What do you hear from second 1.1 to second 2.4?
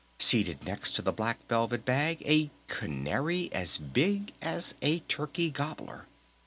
Black Velvet Bag